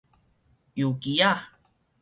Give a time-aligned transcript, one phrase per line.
[0.73, 1.31] 油機仔